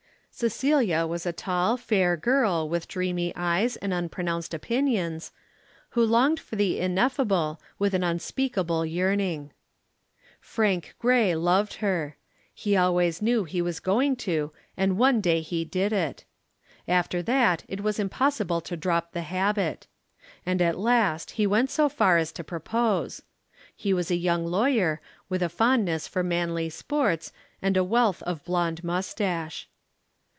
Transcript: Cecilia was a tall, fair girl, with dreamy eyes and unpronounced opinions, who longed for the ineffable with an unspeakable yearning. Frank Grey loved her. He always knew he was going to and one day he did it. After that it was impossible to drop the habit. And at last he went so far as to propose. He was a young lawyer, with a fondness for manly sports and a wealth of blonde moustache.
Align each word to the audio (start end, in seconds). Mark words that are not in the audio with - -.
Cecilia 0.33 1.05
was 1.05 1.25
a 1.25 1.33
tall, 1.33 1.77
fair 1.77 2.17
girl, 2.17 2.67
with 2.67 2.87
dreamy 2.87 3.31
eyes 3.35 3.75
and 3.75 3.93
unpronounced 3.93 4.53
opinions, 4.55 5.33
who 5.89 6.03
longed 6.03 6.39
for 6.39 6.55
the 6.55 6.79
ineffable 6.79 7.61
with 7.77 7.93
an 7.93 8.03
unspeakable 8.03 8.83
yearning. 8.85 9.51
Frank 10.39 10.95
Grey 10.97 11.35
loved 11.35 11.75
her. 11.75 12.15
He 12.55 12.75
always 12.77 13.21
knew 13.21 13.43
he 13.43 13.61
was 13.61 13.79
going 13.81 14.15
to 14.15 14.51
and 14.75 14.97
one 14.97 15.19
day 15.21 15.41
he 15.41 15.63
did 15.65 15.93
it. 15.93 16.23
After 16.87 17.21
that 17.21 17.63
it 17.67 17.81
was 17.81 17.99
impossible 17.99 18.61
to 18.61 18.77
drop 18.77 19.11
the 19.11 19.21
habit. 19.23 19.85
And 20.45 20.59
at 20.61 20.79
last 20.79 21.31
he 21.31 21.45
went 21.45 21.69
so 21.69 21.87
far 21.89 22.17
as 22.17 22.31
to 22.31 22.43
propose. 22.43 23.21
He 23.75 23.93
was 23.93 24.09
a 24.09 24.15
young 24.15 24.47
lawyer, 24.47 25.01
with 25.29 25.43
a 25.43 25.49
fondness 25.49 26.07
for 26.07 26.23
manly 26.23 26.69
sports 26.69 27.31
and 27.61 27.77
a 27.77 27.83
wealth 27.83 28.23
of 28.23 28.43
blonde 28.45 28.81
moustache. 28.83 29.67